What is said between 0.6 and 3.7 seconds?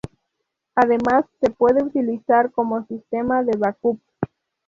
Además, se puede utilizar como sistema de